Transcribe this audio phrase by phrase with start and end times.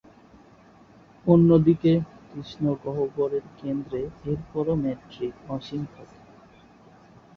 [1.25, 1.91] অন্য দিকে,
[2.29, 6.19] কৃষ্ণগহ্বরের কেন্দ্রে এরপরও মেট্রিক অসীম থাকে।